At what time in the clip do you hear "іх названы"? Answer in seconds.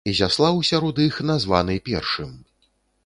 1.07-1.77